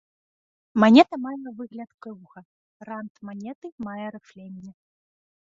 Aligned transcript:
Манета 0.83 1.15
мае 1.25 1.49
выгляд 1.59 1.91
круга, 2.05 2.41
рант 2.87 3.13
манеты 3.27 3.67
мае 3.87 4.07
рыфленне. 4.17 4.71